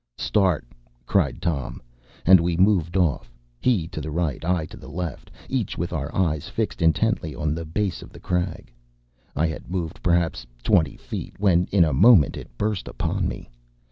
[0.17, 0.65] “Start!”
[1.05, 1.79] cried Tom;
[2.25, 6.11] and we moved off, he to the right, I to the left, each with our
[6.15, 8.73] eyes fixed intently on the base of the crag.
[9.35, 13.51] I had moved perhaps twenty feet, when in a moment it burst upon me.